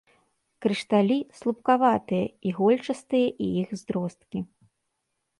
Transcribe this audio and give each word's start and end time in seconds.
Крышталі 0.65 1.17
слупкаватыя, 1.39 2.25
ігольчастыя 2.51 3.27
і 3.49 3.49
іх 3.65 3.69
зросткі. 3.81 4.39